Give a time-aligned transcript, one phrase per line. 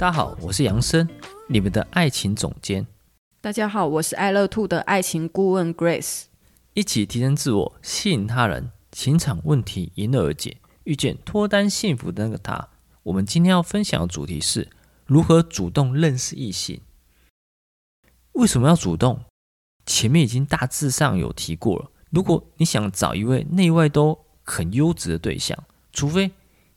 [0.00, 1.06] 大家好，我是杨生，
[1.46, 2.86] 你们的爱情总监。
[3.38, 6.22] 大家好，我是爱乐 Two 的爱情顾问 Grace。
[6.72, 12.70] 一起提升自我，吸引他人，情场问题迎刃而解，遇见脱单幸福的那个他。
[13.02, 14.70] 我们今天要分享的主题是
[15.04, 16.80] 如何主动认识异性。
[18.32, 19.20] 为什么要主动？
[19.84, 21.90] 前面已经大致上有提过了。
[22.08, 26.30] 如果你想找一位内外都很优质的对象，除非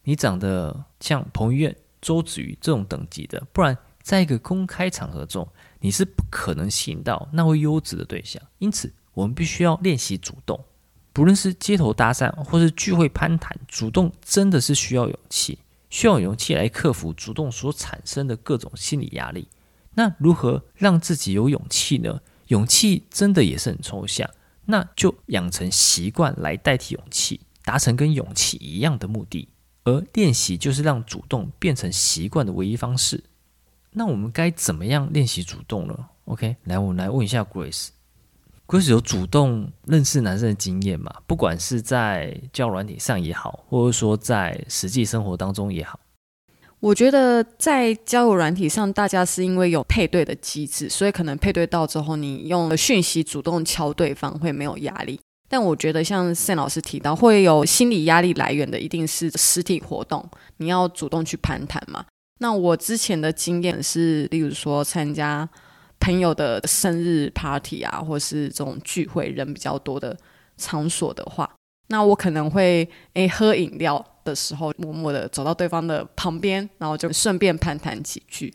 [0.03, 1.73] 你长得像彭于晏。
[2.03, 5.47] 周子瑜这种等级的，不然在一个公开场合中，
[5.79, 8.43] 你是不可能吸引到那位优质的对象。
[8.59, 10.59] 因此，我们必须要练习主动，
[11.13, 15.57] 不论是街头搭讪或是聚会攀谈，主动真的是需要勇气，
[15.89, 19.47] 需要勇气来克服主动所产生的各种心理压力。
[19.93, 22.19] 那如何让自己有勇气呢？
[22.47, 24.29] 勇气真的也是很抽象，
[24.65, 29.47] 那就养成习惯来代替勇气，达成跟勇气一样的目的。
[29.83, 33.23] 而练习就是让主动变成习惯的唯一方式。
[33.91, 37.89] 那我们该怎么样练习主动呢？OK，来，我们来问一下 Grace。
[38.65, 41.13] Grace 有主动认识男生的经验吗？
[41.27, 45.99] 不管是在交友软体上也好，或者说在实际生活当中也好。
[46.79, 55.19] 我觉得在交友软体上，大家是因为有配对的机制，所以可能配对到之后，你用了讯息主动敲对方会没有压力。
[55.53, 62.03] 但我觉得，像 Sam 老师提到，会有心理压力来源的，一定是实体活动，你要主动去攀谈嘛。
[62.39, 65.47] 那我之前的经验是，例如说参加
[65.99, 70.17] 朋友的生日 party 啊，或是这种聚会人比较多的
[70.57, 71.47] 场所的话，
[71.89, 78.51] 那我可能会诶喝饮料的时候，默默的走到对方的旁边，然后就顺便攀谈几句。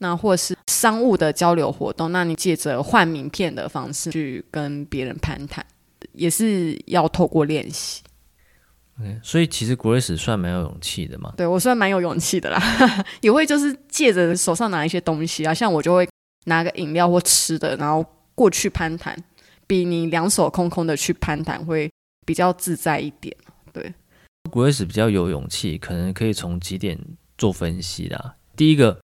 [0.00, 5.64] 那或是商务的交流活动，那你借着换名片的方式去跟别人攀谈。
[6.12, 8.02] 也是要透过练习
[9.00, 11.32] ，okay, 所以其实 Grace 算蛮有勇气的嘛。
[11.36, 12.60] 对，我算蛮有勇气的啦，
[13.22, 16.08] 也会就是借着手上拿一些东西啊，像我就会
[16.44, 19.16] 拿个饮料或吃的，然后过去攀谈，
[19.66, 21.90] 比你两手空空的去攀谈会
[22.26, 23.34] 比较自在一点。
[23.72, 23.92] 对
[24.50, 26.98] ，Grace 比较有勇气，可能可以从几点
[27.38, 28.36] 做分析啦。
[28.56, 29.00] 第一个，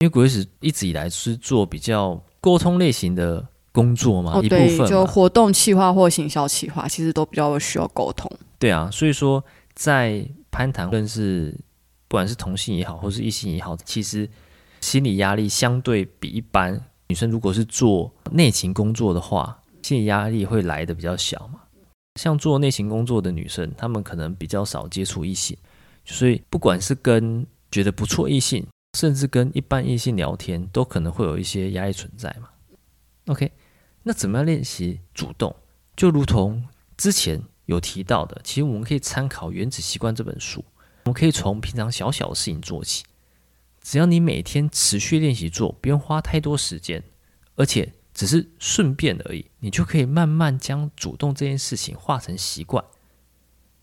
[0.00, 3.48] 因为 Grace 一直以来是做比较沟通类型的。
[3.72, 8.30] 工作嘛，哦、一部分，就活动企划或行销企划，其实都比较需要沟通。
[8.58, 9.42] 对啊，所以说
[9.74, 11.58] 在攀谈认识，
[12.06, 14.28] 不管是同性也好，或是异性也好，其实
[14.80, 16.78] 心理压力相对比一般
[17.08, 21.60] 女生，如果是做内勤工作的话，心理压力会来的比较小嘛。
[22.20, 25.56] 像做内勤工作的女生，她们可能比较少接触异性，
[26.04, 28.66] 所以不管是跟觉得不错异性，
[28.98, 32.48] 甚至跟一般异性聊天，都可能会有一些压力存在嘛。
[33.28, 33.50] OK。
[34.04, 35.54] 那怎么样练习主动？
[35.94, 40.64] 就如同之前有提到的，其实我们可以参考《原子习惯》这本书。
[41.04, 43.04] 我们可以从平常小小的事情做起，
[43.80, 47.02] 只要你每天持续练习做，不用花太多时间，
[47.56, 52.84] 而且只是顺便而已，你就可以慢慢将主动这件事情化成习惯。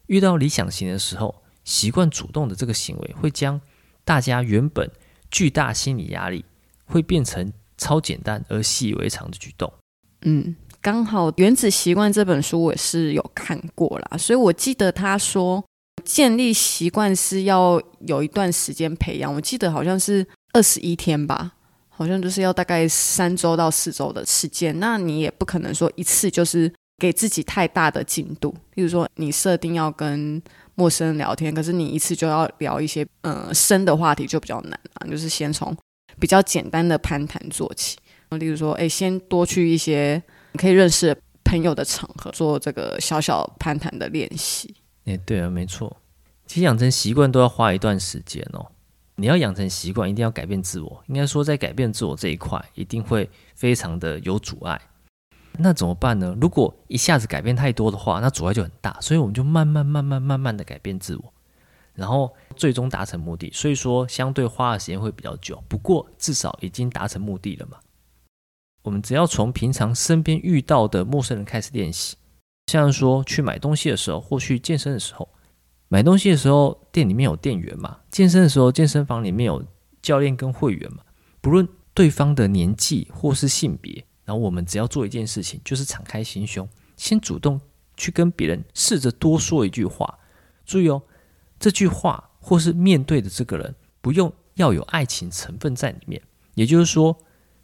[0.08, 3.60] 遇到理想型的时候，习惯主动的这个行为，会将
[4.04, 4.90] 大家原本
[5.30, 6.46] 巨大心理压力，
[6.86, 9.72] 会变成超简单而习以为常的举动。
[10.22, 15.64] 嗯，刚好《原子习惯》这本书我也是有看过啦，所以我记得他说
[16.04, 21.54] 建立习惯是要有一段时间培养，我记得好像是二十一天吧，
[21.90, 24.78] 好像就是要大概三周到四周的时间。
[24.80, 30.42] 那你也不可能说一次就是给自己太大的进度，比如说你设定要跟
[30.76, 35.76] 陌生人聊天，可是你一次就要聊一些呃深的话题就比较难啊，就是先从
[36.20, 37.98] 比较简单的攀谈做起。
[38.38, 40.22] 例如说，哎，先多去一些
[40.54, 44.76] 可以认识朋友的场合，做这个小小攀谈的练习。
[45.06, 45.98] 哎，对啊，没错。
[46.46, 48.68] 其实养成习惯都要花一段时间哦。
[49.16, 51.04] 你要养成习惯，一定要改变自我。
[51.08, 54.80] 应该说，在改变自我这一块，一定会非常的有阻碍。
[55.58, 56.38] 那怎么办呢？
[56.40, 58.98] 如果一下子改变太多的话，那阻碍就很大。
[59.02, 61.34] 所以我们就慢慢、慢慢、慢慢的改变自我，
[61.96, 63.52] 然后最终达成目的。
[63.52, 67.78] 所以说，相对花的时间会比较久，不过至少已经达成目的了嘛。
[68.82, 72.16] 我们只要从平常身边遇到的陌生人开始练习，
[72.68, 75.28] 像说去买东西的时候，或去健身的时候，
[75.88, 79.64] 买东西的时候店里面有店员嘛，健身的时候健身房里面有
[80.02, 81.04] 教练跟会员嘛。
[81.42, 87.60] 不论对方的年纪或是性别，然后我们只要做一件事情，就是敞开心胸，先主动
[87.98, 90.20] 去跟别人试着多说一句话。
[90.66, 91.02] 注意哦，
[91.60, 96.22] 这句话或是面对的这个人，不用要有爱情成分在里面，
[96.54, 97.18] 也就是说，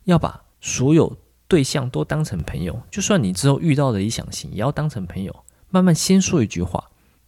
[0.05, 1.15] 要把所有
[1.47, 5.33] 对象都当成朋友，就算你之后遇到的理想型，也要当成朋友。
[5.69, 6.83] 慢慢先说一句话，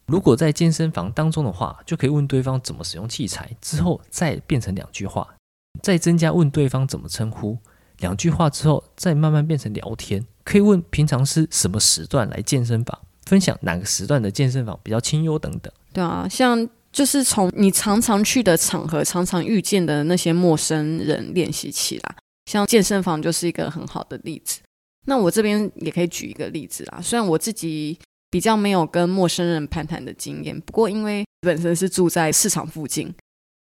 [0.08, 5.36] 如果在健身房当中的话，就可以问对方怎么使用器材，之后再变成两句话，
[5.84, 7.60] 再增加问对方怎么称呼，
[8.00, 15.72] 两句话之后再慢慢变成聊天，可以问平常是什么时段来健身房，分享哪个时段的健身房比较清幽等等。
[15.94, 22.16] 对啊，像就是从你常常去的场合、常常遇见的那些陌生人练习起来，
[22.48, 24.62] 像健身房就是一个很好的例子。
[25.06, 28.00] 那我这边也可以举一个例子啦，虽然我自己。
[28.30, 33.12] 比较没有跟陌生人攀谈的经验，不过因为本身是住在市场附近，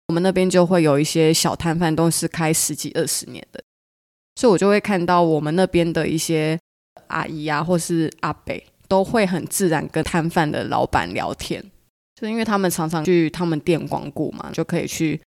[0.07, 3.59] 我们那边就会有一些小摊贩，都是开十几二十年的，
[4.35, 6.59] 所以我就会看到我们那边的一些
[7.07, 8.55] 阿姨啊，或是阿伯，
[8.87, 11.59] 都会很自然跟摊贩的老板聊天，
[12.13, 15.19] 就因为他们常常去他们店光顾嘛，就可以去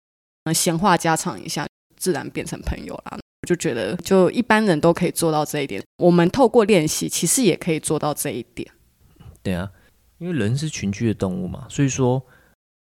[0.54, 1.66] 闲话家常一下，
[1.98, 3.18] 自然变成朋友啦。
[3.44, 8.66] 我就觉得，就一般人都可以做到这一点，我们透过练习，其实也可以做到这一点。
[9.42, 9.70] 对啊，
[10.18, 12.26] 因为人是群居的动物嘛，所以说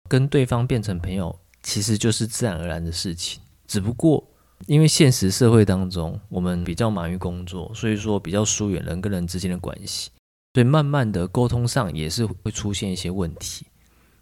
[0.08, 3.42] 跟对方变成朋友，其实就是自然而然的事情。
[3.66, 4.24] 只不过
[4.68, 10.12] 因为现实社会当中，我们比较忙于工作，所以说比较疏远人跟人之间的关系，
[10.54, 13.66] 所以慢慢的沟通上也是会出现一些问题。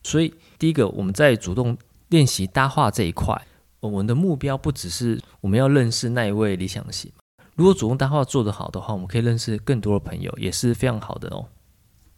[0.02, 3.36] 所以第一个，我们在主动练习搭话这一块，
[3.82, 7.12] 我们的目标不只是我们要认识那一位理想型。
[7.56, 11.46] 如果主动搭话做得好的话，我们可以认识更多的朋友，也是非常好的哦。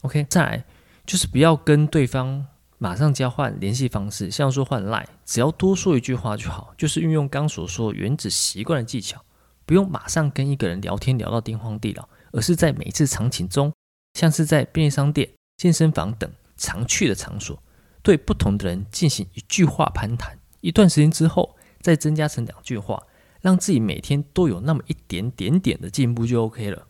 [0.01, 0.65] OK，再来
[1.05, 2.45] 就是不要跟对方
[2.77, 9.21] 马上交换联系方式，像说换 LINE，只要多说一句话就好，就是运用刚所说原子习惯的技巧，
[9.65, 13.73] 不用马上跟一个人聊天聊到天荒地老，而是在每次场景中，
[14.13, 17.57] 像是在便利商店、健身房等常去的场所，
[18.01, 23.03] 对不同的人进行一句话攀谈，一段时间之后再增加成两句话，
[23.41, 26.87] 让自己每天都有那么一点点点的进步就 OK 了。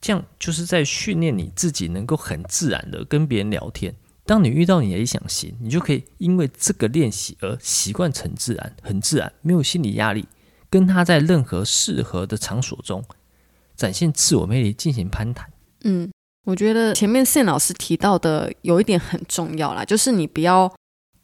[0.00, 3.94] 这样就是在训练你自己，能够很自然的跟别人聊天。
[4.24, 10.26] 当你遇到你的理想型，你就可以因为这个练习而习惯成自然，很自然，没有心理压力，
[10.68, 13.04] 跟他在任何适合的场所中
[13.76, 15.52] 展现自我魅力，进行攀谈。
[15.84, 16.10] 嗯，
[16.44, 20.72] 我觉得前面 Sam 老师提到的有一点很重要啦，就是你不要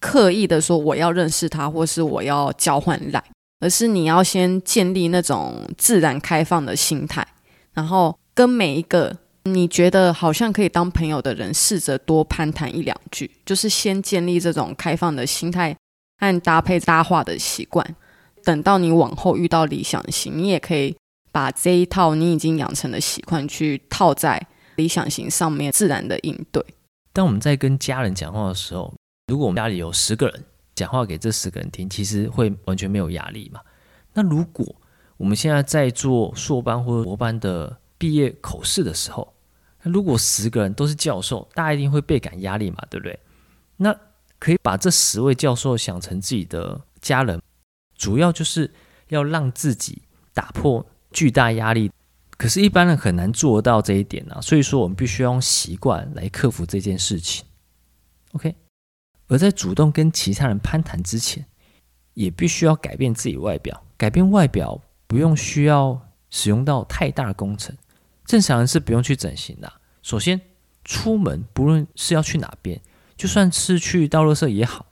[0.00, 3.22] 刻意的说我要认识他，或是我要交换来，
[3.60, 7.26] 而是你要先建立那种自然开放的心态，
[7.72, 8.18] 然后。
[8.36, 15.74] 跟每一个你觉得好像可以当朋友的人，试着多攀谈一两句，就是先建立这种开放的心态
[16.18, 17.96] 和搭配搭话的习惯。
[18.44, 20.94] 等到你往后遇到理想型，你也可以
[21.32, 26.62] 把这一套你已经养成的习惯去套在理想型上面，自然的应对。
[27.14, 28.92] 当我们在跟家人讲话的时候，
[29.26, 30.44] 如果我们家里有十个人
[30.74, 33.60] 讲话给这十个人听，其实会完全没有压力嘛。
[34.12, 34.64] 那如果
[35.16, 39.34] 我们现在在做硕班或者博班的，毕业口试的时候，
[39.82, 43.18] 那如果十个人都是教授，大家一定会倍感压力嘛，对不对？
[43.78, 43.94] 那
[44.38, 47.42] 可以把这十位教授想成自己的家人，
[47.96, 48.72] 主要就是
[49.08, 50.02] 要让自己
[50.34, 51.90] 打破巨大压力。
[52.36, 57.44] 可是，一般人很难做到这一点啊，所以说我们必须要用习惯来克服这件事情。
[58.32, 58.54] OK，
[59.28, 61.44] 而在主动跟其他人攀谈之前，
[62.14, 63.82] 也必须要改变自己外表。
[63.96, 67.76] 改变外表不用需要使用到太大的工程。
[68.24, 69.72] 正常人是不用去整形的。
[70.02, 70.40] 首先，
[70.84, 72.80] 出门不论是要去哪边，
[73.16, 74.86] 就算是去倒垃圾也好，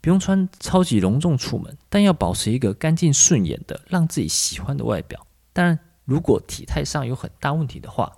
[0.00, 5.26] 不用穿超级隆重出门，但要保持一个干净顺眼的、让自己喜欢的外表。
[5.52, 8.12] 当然，如果体态上有很大问题的话，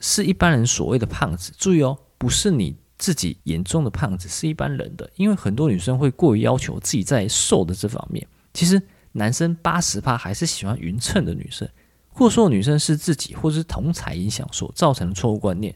[0.00, 1.52] 是一般人所谓的胖子。
[1.56, 5.10] 注意哦，不是你自己眼中的胖子，是一般人的。
[5.16, 8.80] 因为很多女生会过于要求自己在瘦的这方面，其实
[9.10, 11.68] 男生八十趴还是喜欢匀称的女生。
[12.14, 15.74] 或者说，女生是自己或是同侪影响所造成的错误观念。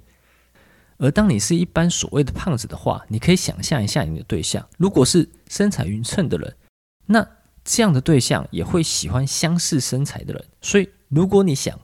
[0.98, 6.54] 而当你是一般所谓的胖子的话，你可以想象一下你的对象，如果是身材匀称的人，
[7.06, 7.26] 那
[7.64, 10.44] 这样的对象也会喜欢相似身材的人。
[10.60, 11.76] 所以，如果你想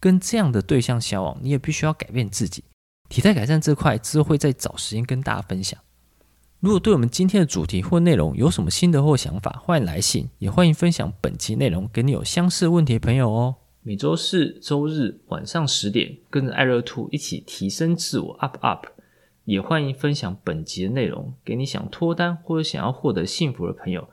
[0.00, 2.64] 跟这样的对象交往，你也必须要改变自己。
[3.10, 5.78] 体态改善这块之后会再找时间跟大家分享。
[6.60, 13.56] 如果对我们今天的主题或内容有什么心得或想法，欢迎来信，也欢迎分享本期内容给你有相似问题的朋友哦。
[13.82, 18.86] 每周四、周日晚上十点，跟着爱乐 Two 一起提升自我，up up。
[19.46, 24.08] 也欢迎分享本集的内容给你想脱单或者想要获得幸福的朋友，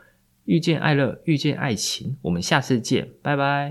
[0.45, 2.17] 遇见爱乐，遇见爱情。
[2.23, 3.65] 我们下次见，拜拜。